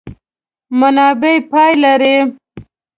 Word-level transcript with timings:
منابع 0.79 1.35
پای 1.51 1.71
لري. 1.83 2.15